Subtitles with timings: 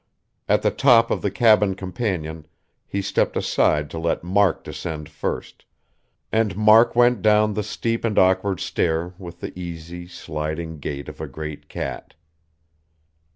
[0.49, 2.47] At the top of the cabin companion,
[2.87, 5.63] he stepped aside to let Mark descend first;
[6.31, 11.21] and Mark went down the steep and awkward stair with the easy, sliding gait of
[11.21, 12.15] a great cat.